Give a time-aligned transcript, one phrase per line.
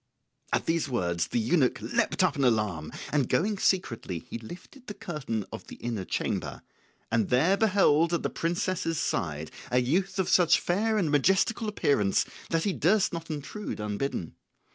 [0.51, 4.95] At these words the eunuch leapt up in alarm, and going secretly he lifted the
[4.95, 6.63] curtain of the inner chamber,
[7.11, 12.25] and there beheld at the princess's side a youth of such fair and majestical appearance
[12.49, 14.33] that he durst not intrude unbidden.